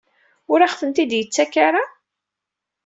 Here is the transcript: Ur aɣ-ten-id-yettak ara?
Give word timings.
Ur 0.51 0.59
aɣ-ten-id-yettak 0.61 1.53
ara? 1.67 1.83